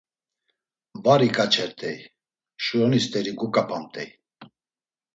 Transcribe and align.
Var 1.03 1.21
iǩaçert̆ey, 1.27 1.97
şoroni 2.63 2.99
st̆eri 3.05 3.31
duǩap̌amt̆ey. 3.39 4.09